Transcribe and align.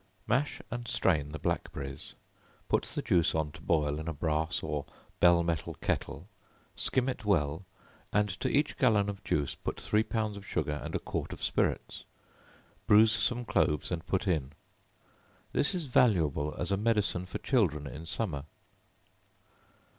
Mash 0.25 0.63
and 0.71 0.87
strain 0.87 1.31
the 1.31 1.37
blackberries; 1.37 2.15
put 2.67 2.85
the 2.85 3.03
juice 3.03 3.35
on 3.35 3.51
to 3.51 3.61
boil 3.61 3.99
in 3.99 4.07
a 4.07 4.13
brass 4.13 4.63
or 4.63 4.83
bell 5.19 5.43
metal 5.43 5.75
kettle; 5.75 6.27
skim 6.75 7.07
it 7.07 7.23
well, 7.23 7.65
and 8.11 8.27
to 8.27 8.49
each 8.49 8.77
gallon 8.79 9.09
of 9.09 9.23
juice 9.23 9.53
put 9.53 9.79
three 9.79 10.01
pounds 10.01 10.37
of 10.37 10.43
sugar 10.47 10.81
and 10.83 10.95
a 10.95 10.99
quart 10.99 11.31
of 11.33 11.43
spirits; 11.43 12.03
bruise 12.87 13.11
some 13.11 13.45
cloves 13.45 13.91
and 13.91 14.07
put 14.07 14.27
in. 14.27 14.53
This 15.53 15.75
is 15.75 15.85
valuable 15.85 16.55
as 16.57 16.71
a 16.71 16.77
medicine 16.77 17.27
for 17.27 17.37
children 17.37 17.85
in 17.85 18.07
summer. 18.07 18.45